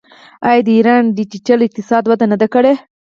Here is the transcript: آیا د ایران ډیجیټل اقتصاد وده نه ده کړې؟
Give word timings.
آیا 0.47 0.61
د 0.65 0.69
ایران 0.77 1.03
ډیجیټل 1.17 1.59
اقتصاد 1.63 2.03
وده 2.07 2.25
نه 2.31 2.37
ده 2.41 2.47
کړې؟ 2.53 2.73